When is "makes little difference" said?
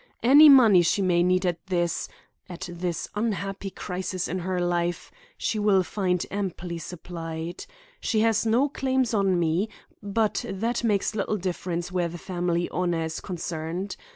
10.83-11.91